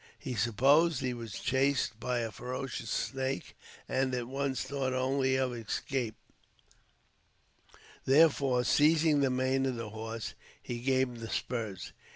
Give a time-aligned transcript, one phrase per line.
[0.17, 3.55] He supposed he was chased by a ferocious snake,
[3.87, 6.15] and, at once, thought only of escape;
[8.05, 11.93] therefore, seizing the mane of the horse, he gave him the spurs.